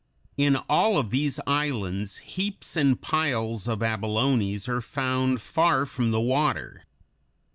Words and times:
In 0.35 0.55
all 0.67 0.97
of 0.97 1.11
these 1.11 1.39
islands 1.45 2.17
heaps 2.25 2.75
and 2.75 2.99
piles 2.99 3.67
of 3.67 3.83
abalones 3.83 4.67
are 4.67 4.81
found 4.81 5.39
far 5.43 5.85
from 5.85 6.09
the 6.09 6.19
water. 6.19 6.85